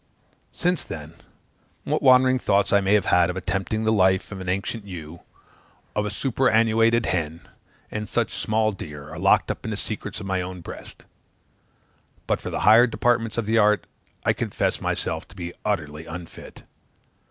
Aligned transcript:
Since 0.51 0.83
then, 0.83 1.13
what 1.83 2.01
wandering 2.01 2.39
thoughts 2.39 2.73
I 2.73 2.81
may 2.81 2.95
have 2.95 3.05
had 3.05 3.29
of 3.29 3.37
attempting 3.37 3.83
the 3.83 3.91
life 3.91 4.31
of 4.31 4.41
an 4.41 4.49
ancient 4.49 4.83
ewe, 4.83 5.19
of 5.95 6.07
a 6.07 6.09
superannuated 6.09 7.05
hen, 7.05 7.47
and 7.91 8.09
such 8.09 8.31
"small 8.33 8.71
deer," 8.71 9.11
are 9.13 9.19
locked 9.19 9.51
up 9.51 9.63
in 9.63 9.69
the 9.69 9.77
secrets 9.77 10.19
of 10.19 10.25
my 10.25 10.41
own 10.41 10.61
breast; 10.61 11.05
but 12.25 12.41
for 12.41 12.49
the 12.49 12.61
higher 12.61 12.87
departments 12.87 13.37
of 13.37 13.45
the 13.45 13.59
art, 13.59 13.85
I 14.25 14.33
confess 14.33 14.81
myself 14.81 15.27
to 15.27 15.35
be 15.35 15.53
utterly 15.63 16.07
unfit. 16.07 16.63